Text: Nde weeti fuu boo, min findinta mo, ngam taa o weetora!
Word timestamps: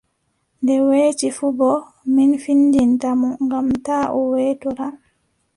Nde 0.61 0.75
weeti 0.89 1.27
fuu 1.37 1.53
boo, 1.59 1.79
min 2.15 2.31
findinta 2.43 3.09
mo, 3.19 3.29
ngam 3.45 3.67
taa 3.85 4.05
o 4.19 4.19
weetora! 4.31 4.87